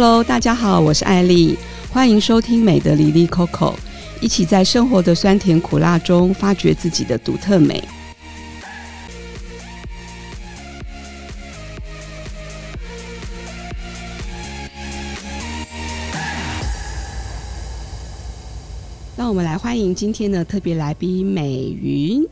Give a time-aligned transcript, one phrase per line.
[0.00, 1.58] Hello，大家好，我是艾丽，
[1.90, 3.74] 欢迎收听美的黎黎 Coco，
[4.20, 7.82] 一起在生活的酸甜苦辣中发掘自己的独特美。
[19.16, 22.24] 让我们来欢迎今天的特别来宾美云。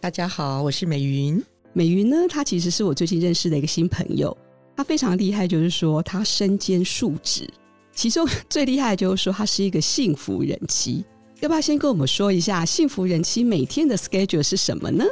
[0.00, 1.40] 大家好，我是美云。
[1.72, 4.36] 美云呢，她其实是我最近认识的一个新朋友。
[4.82, 7.48] 非常厉害，就是说他身兼数职，
[7.94, 11.04] 其中 最厉害的就是说他是一个幸福人妻。
[11.40, 15.04] 要不要先跟我们说一下幸福人妻每天的 schedule 是什么呢？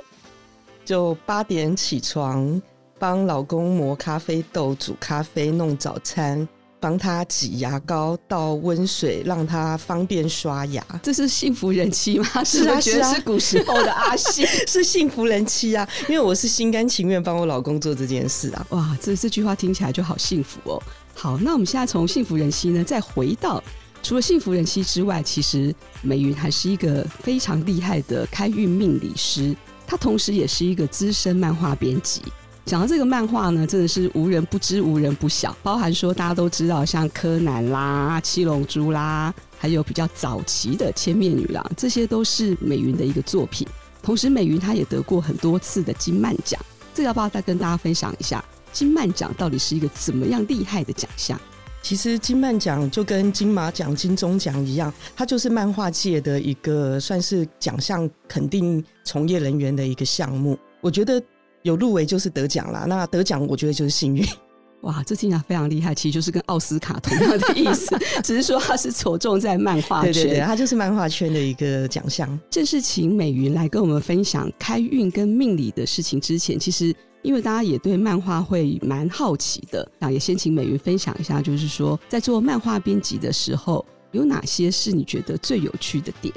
[0.85, 2.61] 就八点起床，
[2.99, 6.49] 帮老公磨咖啡豆、煮咖啡、弄早餐。
[6.81, 10.85] 帮他挤牙膏，倒温水，让他方便刷牙。
[11.03, 12.27] 这是幸福人妻吗？
[12.43, 15.87] 是啊，是啊，是古时候的阿信， 是幸福人妻啊！
[16.09, 18.67] 因为我是心甘情愿帮我老公做这件事啊！
[18.71, 20.83] 哇，这这句话听起来就好幸福哦。
[21.15, 23.63] 好，那我们现在从幸福人妻呢，再回到
[24.03, 29.55] 除了幸福人妻之外，其实美云还是一个非常厉害的开运命理师，
[29.87, 32.23] 她同时也是一个资深漫画编辑。
[32.71, 35.57] 讲到这个漫画呢，真的是无人不知，无人不晓。
[35.61, 43.67] 包含说大家都知道，像柯南啦、七龙珠啦，还有比较早期的千面女郎，这些都是美云的一个作品。
[44.05, 46.61] 同时，美云她也得过很多次的金漫奖。
[46.95, 48.45] 这个要不要再跟大家分享一下？
[48.73, 51.37] 金漫奖到底是一个怎么样厉害的奖项？
[51.83, 60.57] 其实金漫奖就跟金马奖、金钟奖一样，它就是漫画界的一个算是奖项肯定从业人员的一个项目。
[60.81, 61.21] 我觉得。
[61.63, 64.25] 有入围就是得奖啦，那得奖我觉得就是幸运。
[64.83, 67.95] 哇，这听起来非常厉害，其实就是跟奥斯卡同样的意思，
[68.25, 72.41] 只是说它是着重在漫画圈，对对对，它就是漫画圈的一个奖项。
[72.49, 86.35] 正式请美云来跟我们分享开运跟命理的事情之前，其实因为大家也对漫画会蛮好奇的，那也先请美云分享一下，就是说在做漫画编辑的时候，有哪些是你觉得最有趣的点？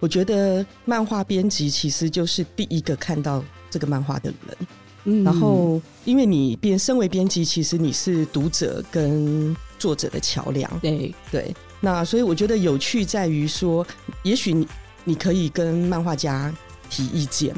[0.00, 3.44] 我觉得漫画编辑其实就是第一个看到。
[3.72, 4.56] 这个漫画的人，
[5.04, 11.56] 嗯，然后因为你编身为编辑，其实你是读者跟作者的桥梁，对对。
[11.80, 13.84] 那所以我觉得有趣在于说，
[14.22, 14.68] 也许你
[15.04, 16.54] 你可以跟漫画家
[16.90, 17.54] 提意见，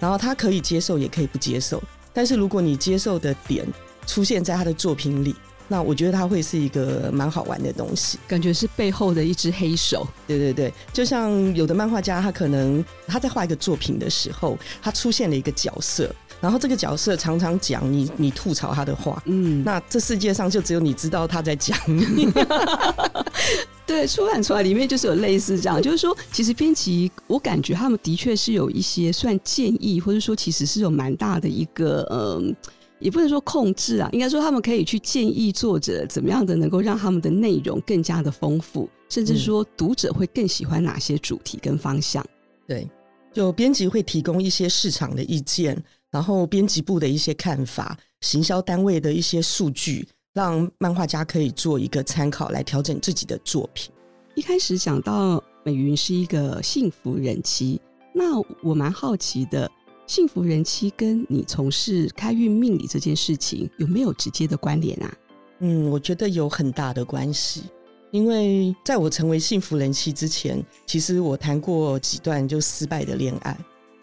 [0.00, 1.80] 然后他可以接受，也可以不接受。
[2.12, 3.64] 但是如果你接受的点
[4.06, 5.34] 出现在他的作品里。
[5.68, 10.06] 那我觉得它会是一个蛮好玩的东西，感觉是背后的一只黑手。
[10.26, 22.28] 对对对，就像有的漫画家，他可能他在画一个作品的时候，他出现了一个角色，然后这个角色常常讲你你吐槽他的话，嗯，那这世界上就只有你知道他在讲你。
[23.86, 32.54] 对，出版出来里面就是有类似这样，就是说，其实编辑我感觉他们的确是有一些算建议，或者说其实是有蛮大的一个嗯。
[33.02, 42.24] 也不能说控制啊，应该说他们可以去建议作者怎么样的能够让他们的内容更加的丰富，甚至说读者会更喜欢哪些主题跟方向。
[42.66, 42.88] 对，
[43.32, 45.76] 就编辑会提供一些市场的意见，
[46.10, 53.92] 然后编辑部的一些看法，行销单位的一些数据，让漫画家可以做一个参考来调整自己的作品。
[54.36, 57.80] 一开始讲到美云是一个幸福人妻，
[58.14, 59.68] 那我蛮好奇的。
[60.06, 65.14] 幸福人妻跟你从事开运命理这件事情有没有直接的关联啊？
[65.60, 67.62] 嗯，我觉得有很大的关系，
[68.10, 73.56] 因为在我成为幸福人妻之前，其实我谈过几段就失败的恋爱，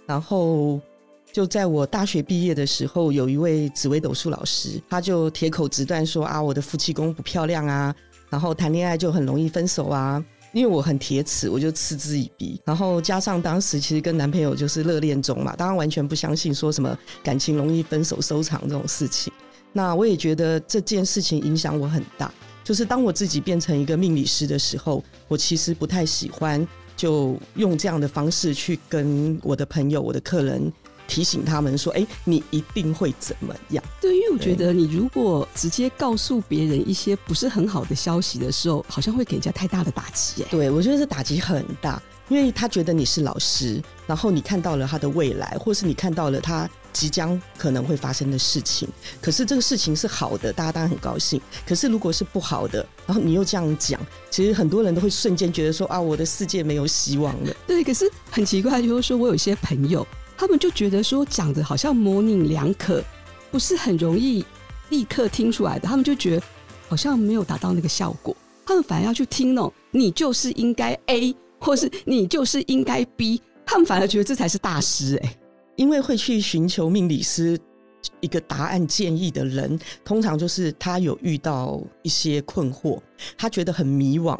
[0.07, 0.79] 然后
[1.31, 7.93] 就在我大学毕业的时候，有一位紫微斗数老师，他就铁口直断说啊，我的夫妻宫不漂亮啊，
[8.29, 10.23] 然后谈恋爱就很容易分手啊。
[10.51, 12.59] 因为我很铁齿，我就嗤之以鼻。
[12.65, 19.31] 然后加上当时其实跟男朋友就是热恋中嘛，当然完全不相信说什么感情容易分手收场这种事情。
[19.71, 22.33] 那我也觉得这件事情影响我很大。
[22.63, 30.71] 就是当我自己变成一个命理师的时候，我其实不太喜欢就用这样的方式去跟我的朋友、我的客人。
[31.09, 40.43] 提醒他们说：“哎，你一定会怎么样？”对，因为我觉得你如果直接告诉别人一些不是很好的消息的时候，好像会给人家太大的打击。
[40.43, 48.87] 哎，对，我觉得这打击很大，因为他觉得你是老师，然后你看到了他的未来，或是你看到了他即将可能会发生的事情。
[49.19, 51.41] 可是这个事情是好的，大家当然很高兴。
[51.67, 60.05] 可是如果是不好的，然后你又这样讲，其实很多人都会瞬间觉得说：“啊，我的世界没有希望了。”对，可是很奇怪，就是说我有一些朋友。
[60.39, 63.03] 他们就觉得说讲的好像模棱两可，
[63.51, 64.45] 不是很容易
[64.87, 65.85] 立刻听出来的。
[65.85, 66.43] 他们就觉得
[66.87, 68.33] 好像没有达到那个效果，
[68.65, 75.37] 他们反而要去听哦，你就是应该 A，或是你就是应该 B，他们反而觉得这才是大师哎，
[75.75, 77.59] 因为会去寻求命理师
[78.21, 82.97] 一个答案建议的人，通常就是他有遇到一些困惑，
[83.37, 84.39] 他觉得很迷惘，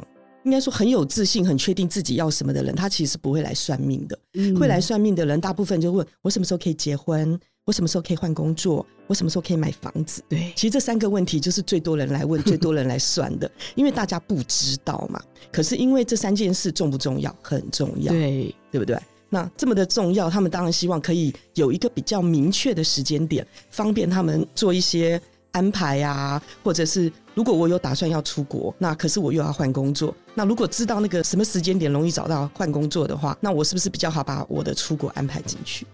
[0.49, 4.17] 应该说很有自信、很确定自己要什么的人，他其实不会来算命的。
[4.33, 10.23] 嗯、会来算命的人，大部分就问我什么时候可以结婚，我什么时候可以换工作，我什么时候可以买房子。
[10.27, 15.21] 对，其实这三个问题就是最多人来问、最多人来算的， 因为大家不知道嘛。
[15.51, 17.35] 可是因为这三件事重不重要？
[17.43, 18.97] 很重要，对，对不对？
[19.29, 35.85] 那这么的重要，他们当然希望可以有一个比较明确的时间点，方便他们做一些安排啊，或者是如果我有打算要出国，那可是我又要换工作，那如果知道那个什么时间点容易找到换工作的话，那我是不是比较好把我的出国安排进去？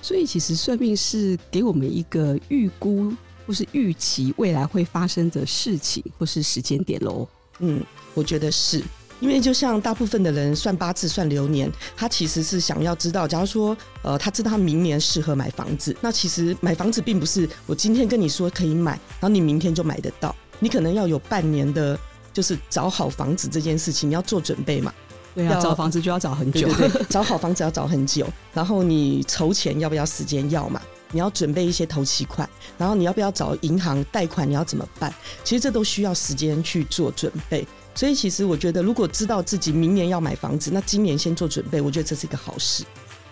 [0.00, 3.12] 所以其实算命是给我们一个预估
[3.46, 7.26] 或是预期未来会发生的事情或是时间点喽。
[7.60, 7.82] 嗯，
[8.14, 8.82] 我觉得是。
[9.20, 21.98] 因为就像大部分的人算八字、算流年，他其实是想要知道，假如说，呃，他知道他明年适合买房子，那其实买房子并不是我今天跟你说可以买，然后你明天就买得到，你可能要有半年的，
[22.32, 24.92] 就是找好房子这件事情，你要做准备嘛。
[25.34, 30.80] 对啊，找房子就要找很久，对对对， 找好房子要找很久，然后你筹钱要不要时间要嘛？
[31.10, 34.48] 你要准备一些头期款，然后你要不要找银行贷款？
[34.48, 35.12] 你要怎么办？
[35.42, 37.66] 其实这都需要时间去做准备。
[37.94, 42.84] 所以，其实我觉得，如果知道自己明年要买房子，那今年先做准备，我觉得这是一个好事。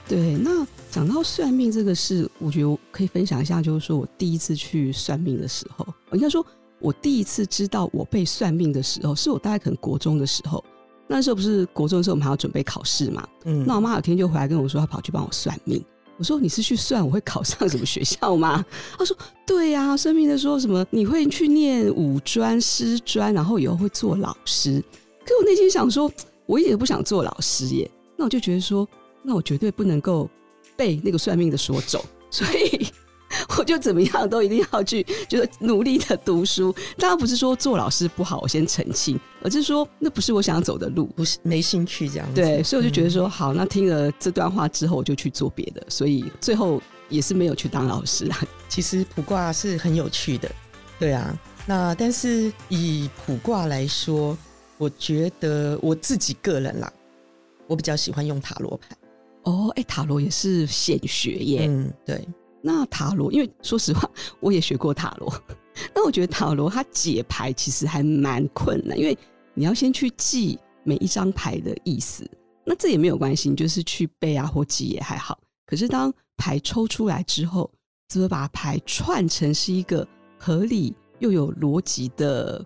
[0.08, 6.44] 对，那讲到算命这个事，我觉得我可以分享一下，就是说我第一次去算命的时候，应该说，
[6.80, 10.62] 我第一次知道我被算命的时候，是我大概可能国中的时候。
[11.08, 13.26] 那时候不是国中的时候，我们还要准备考试嘛？
[13.44, 15.84] 嗯，那我妈有天就回来跟我说，她跑去帮我算命。
[16.18, 18.64] 我说，你是去算我会考上什么学校吗？
[18.96, 19.16] 他说
[19.46, 24.82] 对呀、啊，算命的说什么你会去念五专师专，然后以后会做老师。
[25.24, 26.10] 可我内心想说，
[26.46, 27.90] 我一点都不想做老师耶。
[28.16, 28.88] 那我就觉得说，
[29.22, 30.28] 那我绝对不能够
[30.76, 32.86] 被那个算命的说走，所以。
[33.58, 36.74] 我就怎么样都一定要去，就是努力的读书。
[36.96, 42.40] 当然不是说做老师不好，我先澄清，而是说那不是我想要走的路，不是没兴趣这样子。
[42.40, 45.82] 对，所以我就觉得说，好，那听了这段话之后，我就去做别的。
[45.88, 48.38] 所以最后也是没有去当老师啊。
[48.68, 50.50] 其实卜卦是很有趣的，
[50.98, 51.38] 对啊。
[51.66, 54.36] 那但是以卜卦来说，
[54.78, 56.92] 我觉得我自己个人啦，
[57.66, 58.96] 我比较喜欢用塔罗牌。
[59.44, 61.66] 哦，哎，塔罗也是显学耶。
[61.68, 62.26] 嗯，对。
[62.62, 64.08] 那塔罗，因为说实话，
[64.40, 65.32] 我也学过塔罗。
[65.94, 69.16] 那我觉得塔罗它解牌其实还蛮困难，因为
[69.54, 72.24] 你要先去记每一张牌的意思。
[72.64, 75.38] 那这也没有关系，你就是去背啊或记也还好。
[75.66, 77.68] 可是当牌抽出来之后，
[78.08, 80.06] 怎么把牌串成是一个
[80.38, 82.64] 合理又有逻辑的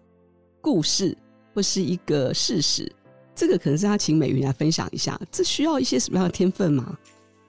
[0.61, 1.17] 故事，
[1.55, 2.93] 或是一个事实，
[3.35, 5.19] 这个可能是要请美云来分享一下。
[5.31, 6.99] 这需要一些什么样的天分吗？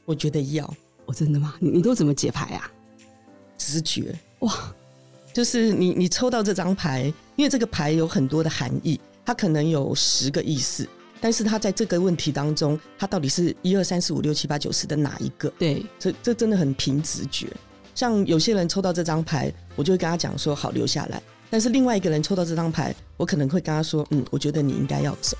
[0.06, 0.74] 我觉得要。
[1.08, 1.56] 我、哦、真的吗？
[1.60, 2.70] 你你都怎么解牌啊？
[3.58, 4.54] 直觉哇，
[5.34, 10.88] 就是你你抽到这张牌，因为这个牌有很多的含义，它可能有十个意思，
[11.22, 15.50] 但是它在这个问题当中，它到底是一二三四五六七八九十的哪一个？
[15.58, 17.48] 对，这这真的很凭直觉。
[17.96, 25.38] 像有些人抽到这张牌，我就会跟他讲说好留下来，但是另外一个人抽到这张牌，我可能会跟他说，嗯，我觉得你应该要走。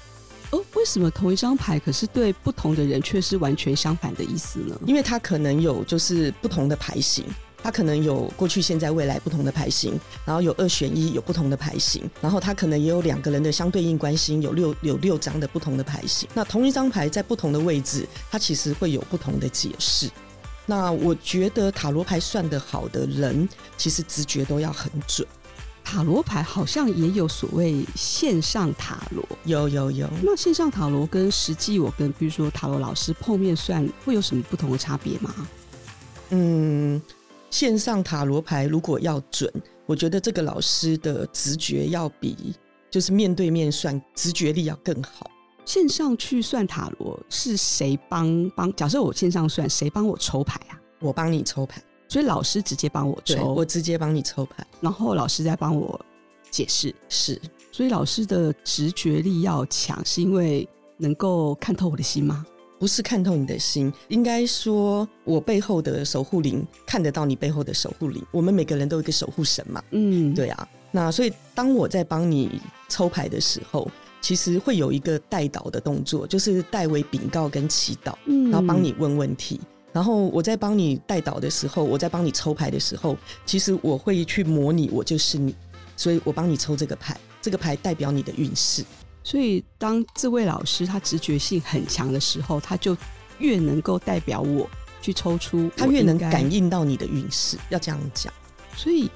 [0.52, 4.80] 哦，为什么同一张牌，可是对不同的人却是完全相反的意思呢？
[4.86, 7.26] 因为它可能有就是不同的牌型，
[7.62, 16.30] 它可能有过去、现在、未来不同的牌型，然后有二选一，有不同的牌型，然后它可能也有两个人的相对应关系，有六有六张的不同的牌型。
[16.34, 20.10] 那同一张牌在不同的位置，它其实会有不同的解释。
[20.66, 25.28] 那我觉得塔罗牌算得好的人，其实直觉都要很准。
[25.90, 30.06] 塔罗牌好像也有所谓线上塔罗，有有有。
[30.22, 35.34] 那线上塔罗跟实际我跟比如说塔罗老师碰面算会有什么不同的差别吗？
[36.32, 37.02] 嗯，
[37.50, 39.50] 线上塔罗牌如果要准，
[39.86, 42.54] 我觉得这个老师的直觉要比
[42.92, 45.32] 就是面对面算直觉力要更好。
[45.64, 48.76] 线上去算塔罗是谁帮帮？
[48.76, 50.78] 假设我线上算，谁帮我抽牌啊？
[51.00, 51.82] 我帮你抽牌。
[52.08, 56.00] 所以老师直接帮我抽，我直接帮你抽牌，然后老师再帮我
[56.50, 56.94] 解释。
[57.10, 57.40] 是，
[57.72, 62.46] 所以老师的直觉力要强，是因为能够看透我的心吗？
[62.80, 68.24] 不是看透你的心，应该说我背后的守护灵看得到你背后的守护灵。
[68.32, 70.68] 我们每个人都有一个守护神嘛，嗯，对啊。
[70.92, 73.90] 那所以当我在帮你抽牌的时候，
[74.22, 79.60] 其实会有一个代导的动作，就是代为禀告跟祈祷，嗯，然后帮你问问题。
[79.94, 85.56] 然后我在帮你带导的时候，我在帮你抽牌的时候，其实我会去模拟我就是你，
[85.96, 88.86] 所以我帮你抽这个牌，这个牌代表你的运势。
[89.24, 92.96] 所以当这位老师他直觉性很强的时候，他就
[93.40, 94.70] 越能够代表我
[95.02, 98.32] 去抽出，他越能感应到你的运势，要这样讲。
[98.76, 99.10] 所以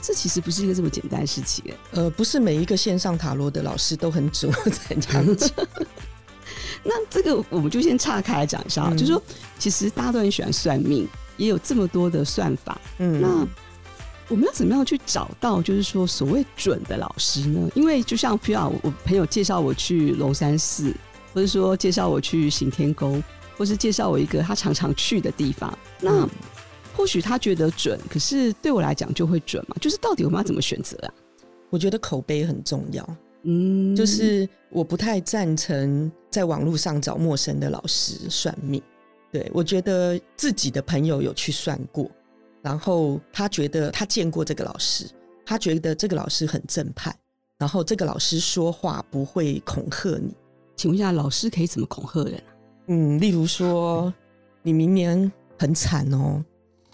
[0.00, 1.64] 这其实不是一个这么简单的事情。
[1.90, 5.50] 呃，不是每一个线上塔罗的老师都很准，我才这样讲。
[6.84, 9.22] 那这个我们就先岔开来讲一下，嗯、就是说，
[9.58, 11.06] 其实大家都很喜欢算命，
[11.36, 12.80] 也有这么多的算法。
[12.98, 13.46] 嗯，那
[14.28, 17.68] 我们要怎么样去找到，就是说所谓准的老师呢？
[17.74, 20.94] 因为就像譬如啊，我朋友介绍我去龙山寺，
[21.34, 23.22] 或者说介绍我去行天宫，
[23.56, 26.28] 或是介绍我一个他常常去的地方，那、嗯、
[26.96, 29.76] 或许他觉得准，可是对我来讲就会准嘛？
[29.80, 31.12] 就是到底我们要怎么选择啊？
[31.70, 33.16] 我觉得口碑很重要。
[33.42, 38.82] 嗯，就是我不太赞成在网络上找陌生的老师算命。
[39.30, 42.10] 对，我觉得自己的朋友有去算过，
[42.62, 45.04] 然后他觉得他见过这个老师，
[45.44, 47.14] 他觉得这个老师很正派，
[47.58, 50.34] 然后这个老师说话不会恐吓你。
[50.76, 52.42] 请问一下，老师可以怎么恐吓人？
[52.86, 54.12] 嗯，例如说
[54.62, 56.42] 你明年很惨哦，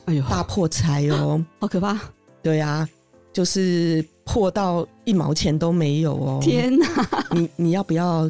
[0.07, 2.01] 哎呦，大破财哦， 好可怕。
[2.43, 2.89] 对啊，
[3.35, 4.03] 就是。
[4.27, 6.39] 破到一毛钱都没有哦！
[6.41, 6.87] 天哪，
[7.33, 8.29] 你你要不要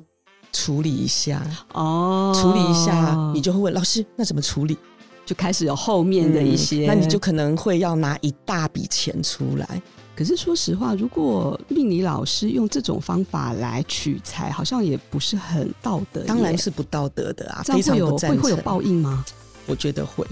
[0.52, 1.40] 处理一下？
[1.72, 4.76] 哦，处理一下，你就会问老师，那怎么处理？
[5.24, 9.80] 就开始有后面的一些，嗯，那你就可能会要拿一大笔钱出来。
[10.16, 16.24] 可是说实话，如果命理老师用这种方法来取财，好像也不是很道德。
[16.24, 17.62] 当然是不道德的啊！
[17.62, 17.96] 非常。
[17.96, 19.24] 会会有报应吗？
[19.66, 20.26] 我觉得会，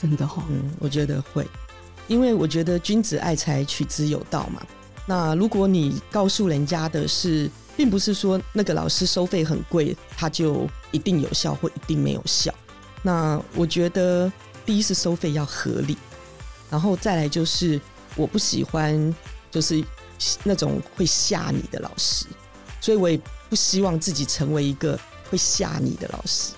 [0.00, 0.44] 真的哈，哦。
[0.50, 1.44] 嗯，我觉得会，
[2.06, 4.62] 因为我觉得君子爱财，取之有道嘛。
[5.06, 12.54] 那如果你告诉人家的是，并不是说那个老师收费很贵，他就一定有效或一定没有效。
[13.02, 14.32] 那我觉得，
[14.64, 15.96] 第一是收费要合理，
[16.70, 17.80] 然后再来就是
[18.16, 19.14] 我不喜欢
[19.50, 19.84] 就是
[20.42, 22.26] 那种会吓你的老师，
[22.80, 23.20] 所以我也
[23.50, 24.98] 不希望自己成为一个
[25.30, 26.52] 会吓你的老师。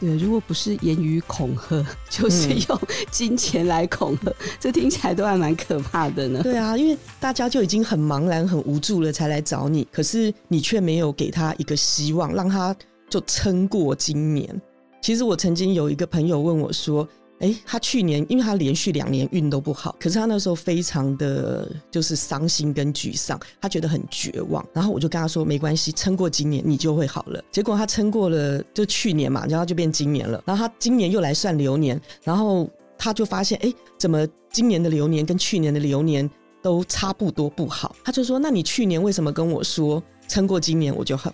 [0.00, 2.80] 对，如果不是言语恐吓， 就是用
[3.10, 6.42] 金钱来恐吓，嗯、这听起来都还蛮可怕的呢。
[6.42, 12.74] 对啊，因为大家就已经很茫然、很无助了，才来找你，可是你却没有给他一个希望，让他
[13.08, 14.60] 就撑过今年。
[15.02, 17.06] 其实我曾经有一个朋友问我说。
[17.40, 24.64] 哎，他去年因为他连续两年运都不好，可是他那时候非常的就是伤心跟沮丧，他觉得很绝望。
[24.72, 27.42] 然后我就跟他说，没关系，撑过今年你就会好了。
[27.50, 30.42] 结果他撑过了，就去年嘛，然后就变今年了。
[30.46, 32.68] 然后他今年又来算流年，然后
[32.98, 36.28] 他就发现，哎，怎么今年的流年跟去年的流年
[36.62, 37.96] 都差不多不好？
[38.04, 41.32] 他就说，那你去年为什么跟我说撑过今年我就好？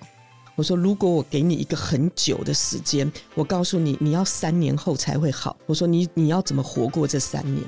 [0.56, 5.54] 我说：“如果我给你一个很久的时间，我告诉你，你要三年后才会好。
[5.66, 7.62] 我说你你要怎么活过这三年？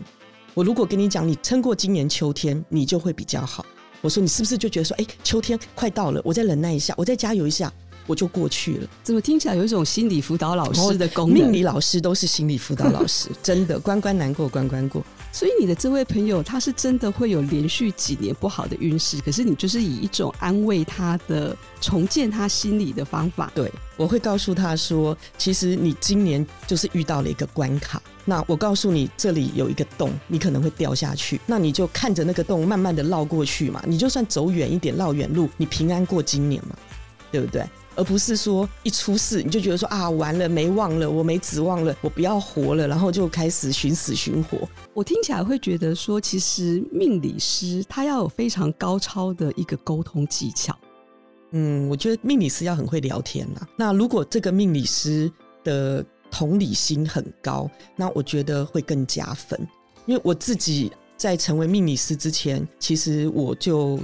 [0.54, 3.64] 我如果跟你讲，你撑过今年秋天，你就会比较好。
[4.00, 7.70] 我说你是不是就觉得说，哎，秋天快到了，我再忍耐一下，我再加油一下，
[8.08, 8.88] 我就过去了？
[9.04, 11.34] 怎么听起来有一种心理辅导老师的功能？
[11.34, 23.52] 命理老师都是心理辅导老师， 真的关关难过关关过。”所以你的这位朋友，他是真的会有连续几年不好的运势，可是你就是以一种安慰他的、重建他心理的方法。
[23.54, 28.02] 对，我会告诉他说，其实你今年就是遇到了一个关卡。
[28.24, 31.38] 那我告诉你，这里有一个洞，你可能会掉下去。
[31.46, 33.82] 那你就看着那个洞，慢慢的绕过去嘛。
[33.86, 36.74] 你就算走远一点，绕远路，你平安过今年嘛，
[37.30, 37.64] 对不对？
[37.98, 44.56] 而不是说一出事你就觉得说啊，完了没望了，我没指望了，我不要活了，然后就开始寻死寻活。
[44.94, 50.78] 我听起来会觉得说，其实命理师他要有非常高超的一个沟通技巧。
[51.50, 53.66] 嗯，我觉得命理师要很会聊天呐。
[53.76, 55.28] 那如果这个命理师
[55.64, 59.58] 的同理心很高，那我觉得会更加分。
[60.06, 63.98] 因为我自己在成为命理师之前，其实我就。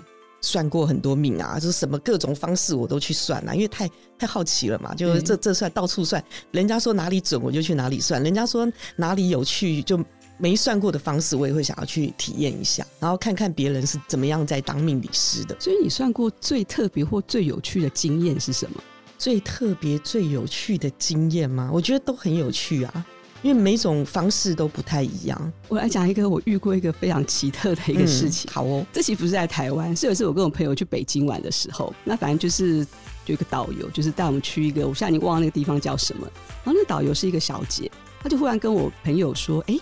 [0.45, 9.99] 算过很多命啊，就是什么各种方式我都去算啊，因为太太好奇了嘛，就是这这算到处算，人家说哪里准我就去哪里算，人家说哪里有趣就
[10.37, 15.57] 没算过的方式我也会想要去体验一下，然后看看别人是怎么样在当命理师的。
[15.59, 18.83] 所以你算过最特别或最有趣的经验是什么？
[19.17, 21.71] 最特别最有趣的经验吗？
[21.73, 23.07] 我觉得都很有趣啊。
[23.45, 25.53] 因为每种方式都不太一样。
[25.69, 28.51] 我来讲一个我遇过一个非常奇特的一个事情。
[28.51, 32.79] 嗯、好哦，这期不是在台湾，是有一次我跟我朋友去北京玩的时候，那反正就是
[33.27, 36.27] 有一个导游，就是带我们去一个，我现在已经忘了那个地方叫什么。
[36.65, 37.91] 然后那个导游是一个小姐，
[38.23, 39.79] 她就忽然跟我朋友说：“哎，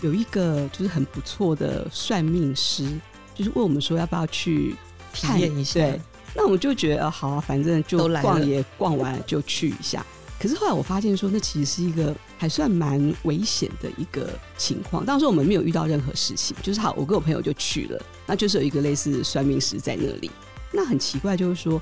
[0.00, 2.88] 有一个就是很不错的算命师，
[3.34, 4.76] 就是问我们说要不要去
[5.12, 6.00] 体验一下。”对，
[6.36, 10.06] 那我们就觉得好啊，反正就逛也逛完了就去一下。
[10.38, 15.04] 可是后来我发现说，那其实是一个还算蛮危险的一个情况。
[15.06, 20.30] 当时我们没有遇到任何事情，就是好，我跟我朋友就去了，那就是有一个类似算命师在那里。
[20.70, 21.80] 那很奇怪，就是说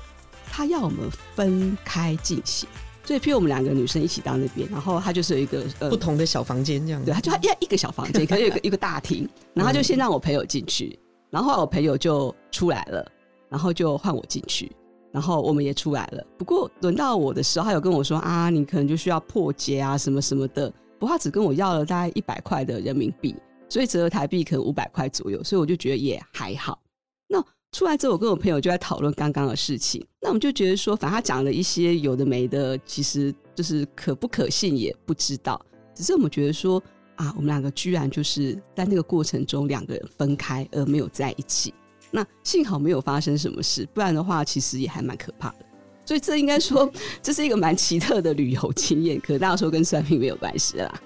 [0.49, 2.69] 他要我们分开进行，
[3.03, 7.03] 所以，譬如我们两个女生一起到那边，然后他就是有一个呃不同的小房间这样。
[7.03, 10.97] 对，他就要一个小房间，可能有一个一个大厅，然后他就先让我朋友进去，
[11.31, 13.11] 然后我朋友就出来了，
[13.49, 14.71] 然后就换我进去，
[15.13, 16.25] 然后我们也出来了。
[16.37, 20.69] 不过轮到我的时候，他有跟我说啊，你可能就需要破解啊，什么什么的。
[20.99, 23.35] 不过他只跟我要了大概一百块的人民币，
[23.69, 26.79] 所以折合台币可能五百块左右，所以我就觉得也还好。
[27.27, 30.03] 那出来之后，我跟我朋友就在讨论刚刚的事情。
[30.19, 35.63] 那我们就觉得说，反正他讲了一些有的没的，其实就是可不可信也不知道。
[35.93, 36.81] 只是我们觉得说，
[37.17, 41.73] 啊，我们两个居然就是在那个过程中两个人分开而没有在一起。
[42.15, 45.65] 那幸好没有发生什么事，不然的话，其实也还蛮可怕的。
[46.05, 46.87] 所以这应该说，
[47.23, 49.19] 这是一个蛮奇特的旅游经验。
[49.19, 51.01] 可大家说跟算命没有关系啦。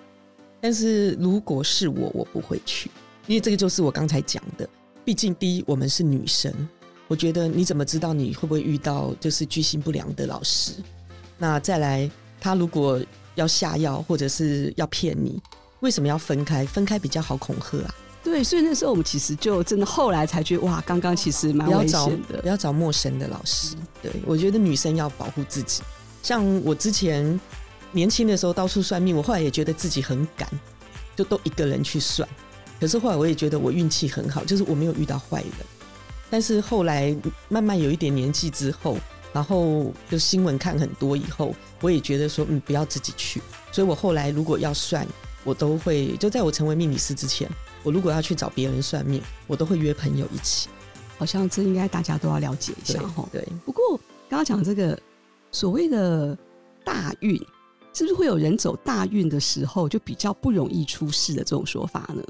[0.59, 2.91] 但是如果是我，我不会去，
[3.25, 4.67] 因为这个就是我刚才讲的。
[5.05, 6.53] 毕竟，第一，我们是女生，
[7.07, 10.73] 我觉得你怎么知道你会不会遇到就是居心不良的老师？
[11.37, 12.11] 那再来，
[12.41, 12.99] 他如果
[13.35, 15.41] 要下药或者是要骗你，
[15.79, 16.65] 为什么要分开？
[16.65, 17.95] 分开比较好恐吓啊。
[18.23, 22.37] 对，所以那时候我们其实就真的后来才觉得，哇，刚刚其实蛮危险的。
[22.37, 23.75] 不要找，不要找陌生的老师。
[24.01, 25.81] 对，我觉得女生要保护自己。
[26.21, 27.39] 像我之前
[27.91, 30.49] 年轻的时候到处算命，我后来也觉得自己很敢，
[31.15, 32.27] 就都一个人去算。
[32.79, 35.51] 可是后来我也觉得我运气很好，就是我没有遇到坏人。
[36.29, 37.15] 但是后来
[37.47, 38.97] 慢慢有一点年纪之后，
[39.31, 43.41] 然后就新闻看很多以后，我也觉得说，嗯，不要自己去。
[43.71, 45.07] 所以我后来如果要算，
[45.45, 47.49] 我都会就在我成为命理师之前，
[47.83, 50.69] 我如果要去找别人算命，我都会约朋友一起。
[51.17, 53.27] 好像这应该大家都要了解一下哈。
[53.31, 53.47] 对。
[53.65, 53.97] 不过
[54.29, 54.99] 刚刚讲这个
[55.51, 56.37] 所谓的
[56.83, 57.35] 大运，
[57.93, 62.23] 是不是会有人走大运的时候就比较不容易出事的这种说法呢？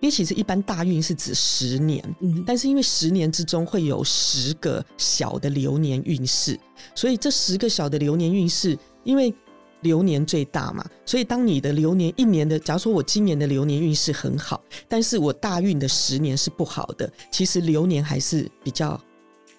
[0.00, 6.58] 因为其实一般大运是指十年，嗯，但是因为十年之中会有十个小的流年运势，
[6.94, 9.34] 所以这十个小的流年运势，因为
[9.82, 19.00] 流年最大嘛，所以当你的流年一年的，假如说我今年的流年运势很好，但是我大运的十年是不好的，其实流年还是比较，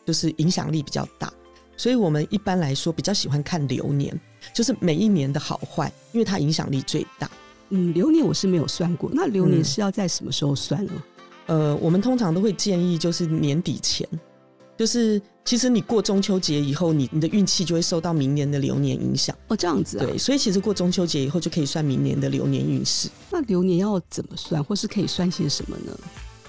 [0.06, 1.32] 就是影响力比较大，
[1.77, 4.19] 所以我们一般来说比较喜欢看流年，
[4.53, 7.30] 就是每一年的好坏，因为它影响力最大。
[7.69, 9.10] 嗯，流年我是没有算过。
[9.13, 10.91] 那流年是要在什么时候算呢？
[11.47, 14.08] 嗯、呃，我们通常都会建议就是年底前，
[14.77, 19.35] 就是其实你过中秋节以后，你你的运气就会受到明年的流年影响。
[19.47, 20.05] 哦，这样子啊。
[20.05, 23.09] 对，所以其实过中秋节以后就可以算明年的流年运势。
[23.31, 25.97] 那流年要怎么算，或是可以算些什么呢？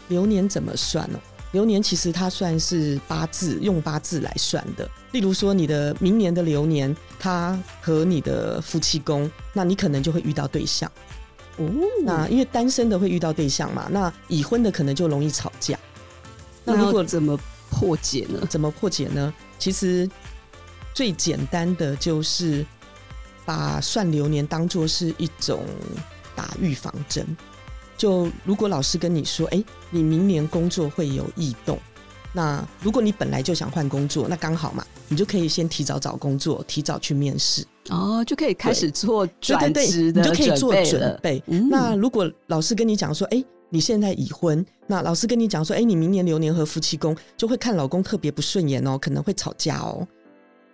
[0.08, 1.18] 流年怎么算呢？
[1.52, 4.86] 流年其实它算是八字，用八字来算的。
[5.12, 10.92] 例如说，你的明年的流年，它和你的夫妻宫，那你可能就会遇到对象。
[11.56, 11.66] 哦，
[12.04, 15.78] 那因为单身的会遇到对象嘛，那已婚的可能就容易吵架。
[16.64, 17.38] 那如果怎么
[17.70, 18.46] 破解呢？
[18.48, 19.32] 怎么破解呢？
[19.58, 20.08] 其实
[20.94, 22.64] 最简单的就是
[23.44, 25.64] 把算流年当做是一种
[26.34, 27.26] 打预防针。
[27.96, 31.78] 就如果老师跟你说，哎，你明年工作会有异动，
[32.32, 41.42] 那如果你本来就想换工作，那刚好嘛，你就可以先提早找工作，提早去面试，哦，就可以开始做转职的准备，你就可以做准备。
[41.48, 50.06] 嗯、那如果老师跟你讲说，哎，你现在已婚，那老师跟你讲说，哎，你明年流年和夫妻宫就会看老公特别不顺眼哦，可能会吵架哦。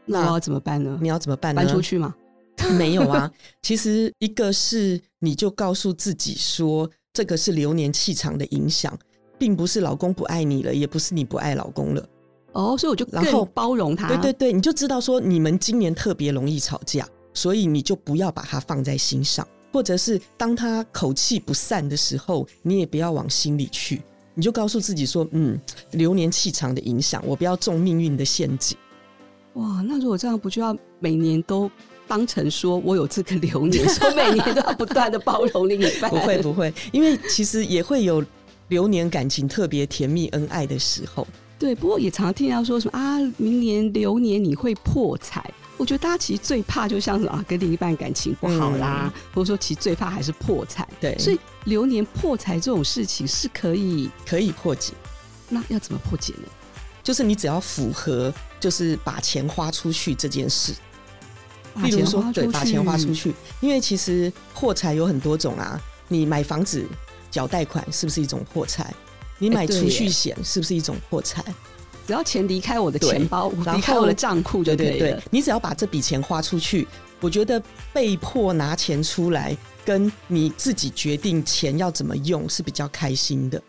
[0.06, 0.98] 那我要怎么办呢？
[1.00, 1.62] 你要怎么办呢？
[1.62, 2.14] 搬出去吗？
[2.78, 3.30] 没有啊，
[3.62, 6.90] 其实一个是你就告诉自己说。
[7.16, 8.92] 这个是流年气场的影响，
[9.38, 12.04] 并不是老公不爱你了，也不是你不爱老公了。
[12.50, 14.08] 哦，所以我就然后包容他。
[14.08, 24.00] 对对对，你就知道说你们今年特别容易吵架，所以你就不要把它放在心上，或者是当他口气不善的时候，你也不要往心里去，
[24.34, 25.60] 你就告诉自己说，嗯，
[25.90, 28.78] 流年气场的影响，我不要中命运的陷阱。
[29.54, 31.68] 哇，那如果这样，不就要每年都？
[32.06, 36.08] 当成说我有这个流年，说每年都要不断的包容另一半。
[36.08, 38.24] 不会不会，因为其实也会有
[38.68, 41.26] 流年感情特别甜蜜恩爱的时候。
[41.58, 45.42] 对，不过也常常听到说什么啊，明年流年你会破财。
[45.76, 50.86] 我觉得大家其实最怕就像是啊，跟另一半感情不好啦，嗯、或者说其实最怕还是破财。
[51.00, 54.92] 对，所以流年破财这种事情是可以可以破解。
[55.48, 56.48] 那要怎么破解呢？
[57.02, 60.72] 就是你只要符合，就是把钱花出去这件事。
[61.82, 65.80] 例如说，对，把钱花出去，因为其实破财有很多种啊。
[66.06, 66.86] 你买房子
[67.30, 68.94] 缴贷款是不是一种破财？
[69.38, 71.42] 你买储蓄险是不是一种破财？
[72.06, 74.92] 只要钱离开我的钱包，离开我的账户就对了。
[74.92, 76.86] 对对对，你只要把这笔钱花出去，
[77.20, 77.62] 我觉得
[77.92, 83.60] 被迫拿钱出来，跟你自己决定钱要怎么用是比较开心的。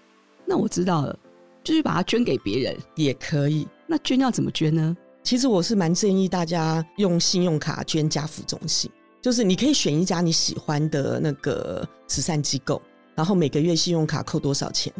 [0.45, 1.17] 那我知道了，
[1.63, 3.67] 就是把它捐给别人也可以。
[3.87, 4.95] 那捐要怎么捐呢？
[5.23, 12.81] 其实我是蛮建议大家用信用卡捐家福中心，就是你可以选一家你喜欢的那个慈善机构，
[13.15, 14.93] 然后每个月信用卡扣多少钱。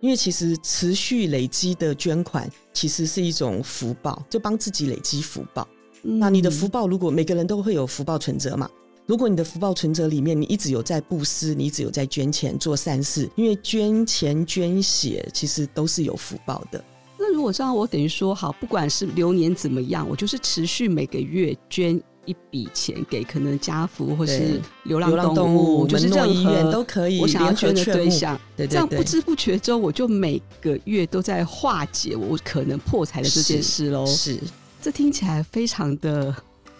[0.00, 5.66] 因为其实持续累积的捐款，其实是一种福报，就帮自己累积福报。
[6.02, 6.18] 嗯。
[6.18, 8.68] 那你的福报，如果每个人都会有福报存折嘛？
[9.06, 16.84] 如果你的福报存折里面，你一直有在布施，你一直有在捐钱做善事，因为捐钱捐血其实都是有福报的。
[17.16, 28.38] 那如果这样，我等于说好，不管是流年怎么样，我就是持续每个月捐一笔钱给可能家福或是流浪动物，就是任何医院都可以，我想要捐的对象。
[28.56, 34.04] 对对对，这样不知不觉中，我就每个月都在化解我可能破财的这件事喽。
[34.04, 34.38] 是，
[34.82, 36.34] 这听起来非常的。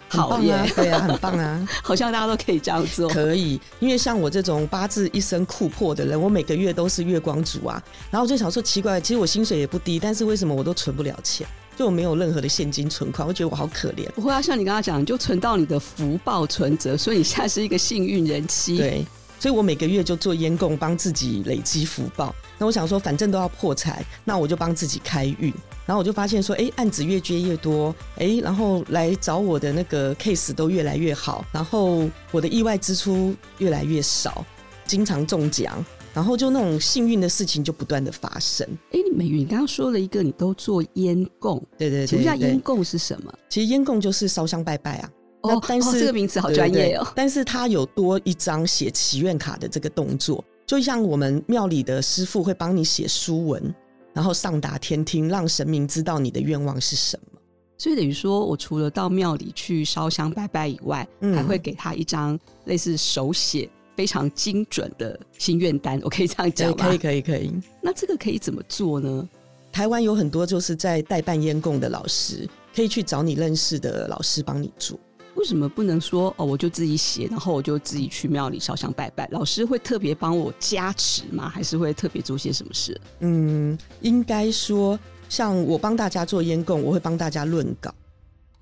[0.09, 1.67] 好耶，对啊，很棒啊！
[1.83, 3.09] 好像大家都可以这样做。
[3.09, 7.83] 可以，因为像我这种八字一生库破的人，我每个月都是月光族啊。
[8.09, 11.45] 然后我就想说，奇怪，其实我薪水也不低，但是为什么我都存不了钱？
[11.77, 14.09] 就我没有任何的现金存款，我觉得我好可怜。
[14.13, 18.77] 不会啊，像你刚刚讲，就存到你的福报存折，所以你现在是一个幸运人妻。
[18.77, 19.05] 对，
[19.39, 22.33] 所以我每个月就做烟供，帮自己累积福报。
[22.57, 25.53] 那我想说，反正都要破财，那我就帮自己开运。
[25.85, 34.43] 然后我就发现说，哎，案子越接越多，哎，然后来找我的那个 case 都越来越好，然后我的意外支出越来越少，
[34.87, 35.85] 经常中奖，
[36.17, 38.67] 然后就那种幸运的事情就不断的发生。
[38.91, 43.31] 哎，美云，你刚刚说了一个，你都做烟供，对对对，请问一下烟供是什么？
[43.47, 45.11] 其实烟供就是烧香拜拜啊。
[45.43, 47.07] 哦，但是、哦、这个名词好专业哦。
[47.15, 53.75] 但是它有多一张写祈愿卡的这个动作，就像我们庙里的师傅会帮你写书文。
[54.11, 57.39] 然后上达天听，让神明知道你的愿望是什么。
[57.77, 65.99] 所以等于说，我除了到庙里去烧香拜拜以外，嗯、还会给他一张类似手写非常精准的心愿单。
[66.03, 66.77] 我可以这样讲吗？
[66.77, 67.51] 可以，可以，可以。
[67.81, 69.27] 那这个可以怎么做呢？
[69.71, 74.97] 台湾有很多就是在代办烟供的老师，可以去找你认识的老师帮你做。
[75.35, 76.45] 为什么不能说哦？
[76.45, 79.27] 我就自己写，然后我就自己去庙里烧香拜拜。
[79.31, 81.49] 老师会特别帮我加持吗？
[81.49, 82.99] 还是会特别做些什么事？
[83.19, 84.97] 嗯，应该说，
[85.29, 87.93] 像我帮大家做烟供，我会帮大家论稿。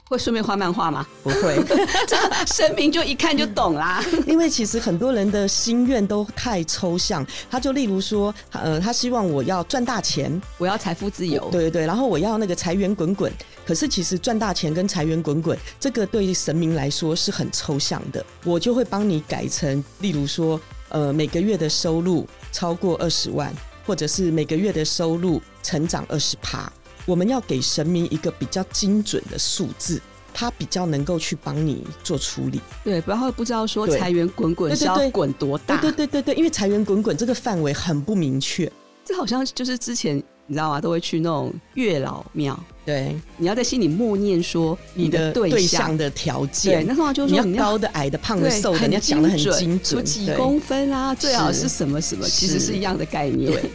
[0.07, 1.05] 会顺便画漫画吗？
[1.23, 1.57] 不会，
[2.07, 2.15] 这
[2.45, 4.03] 神明就一看就懂啦。
[4.27, 13.31] 因为其实很多人的心愿都太抽象，他就例如说，呃，他希望我要赚大钱，我要财富自由，对对对，然后我要那个财源滚滚。
[13.65, 18.23] 可是其实赚大钱跟财源滚滚，这个对神明来说是很抽象的。
[18.43, 23.51] 我就会帮你改成，例如说，呃，每个月的收入超过二十万，
[23.87, 26.71] 或者是每个月的收入成长二十趴。
[27.05, 30.01] 我们要给神明一个比较精准的数字，
[30.33, 32.59] 他比较能够去帮你做处理。
[32.83, 35.77] 对，不然后不知道说财源滚滚是要滚多大。
[35.77, 38.71] 对对对对对，因为财源滚滚这个范围很不明确。
[39.05, 40.81] 这好像就是之前你知道吗？
[40.81, 42.59] 都会去那种月老庙。
[42.83, 46.83] 对，你要在心里默念说你的对象的条件。
[46.83, 53.51] 对，那话就是说你要高的、矮的、胖的、瘦的，你要讲的很精准，说几公分啊，最好是什么什么，其实是一样的概念。
[53.51, 53.71] 对。